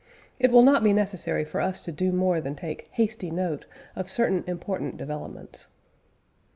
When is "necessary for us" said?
0.93-1.79